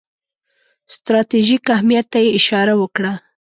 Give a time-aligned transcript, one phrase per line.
[0.95, 3.13] ستراتیژیک اهمیت ته یې اشاره وکړه.